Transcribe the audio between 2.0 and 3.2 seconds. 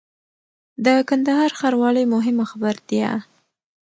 مهمه خبرتيا